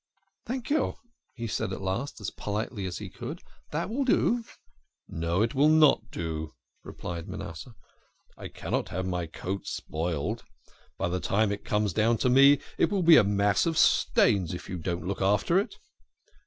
[0.47, 0.95] "Thank you,"
[1.35, 3.39] he said at last, as politely as he could."
[3.71, 4.43] That will do.""
[5.07, 7.75] No, it will not do," replied Manasseh.
[8.35, 10.43] "I cannot have my coat spoiled.
[10.97, 14.67] By the time it comes to me it will be a mass of stains if
[14.71, 15.75] I don't look after it."